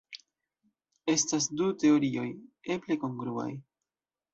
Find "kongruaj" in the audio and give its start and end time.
3.07-3.51